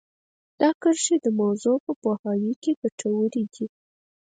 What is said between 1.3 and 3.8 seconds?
موضوع په پوهاوي کې ګټورې دي